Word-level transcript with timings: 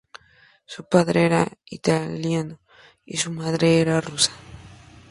Su 0.65 0.85
padre 0.89 1.27
era 1.27 1.47
italiano, 1.69 2.59
y 3.05 3.17
su 3.17 3.31
madre 3.31 3.81
era 3.81 4.01
rusa. 4.01 4.31